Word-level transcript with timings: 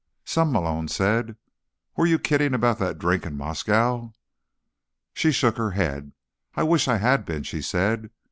"Some," 0.25 0.51
Malone 0.51 0.87
said. 0.87 1.37
"Were 1.95 2.07
you 2.07 2.17
kidding 2.17 2.55
about 2.55 2.79
that 2.79 2.97
drink 2.97 3.23
in 3.23 3.37
Moscow?" 3.37 4.13
She 5.13 5.31
shook 5.31 5.57
her 5.57 5.73
head. 5.77 6.13
"I 6.55 6.63
wish 6.63 6.87
I 6.87 6.97
had 6.97 7.23
been," 7.23 7.43
she 7.43 7.61
said. 7.61 8.09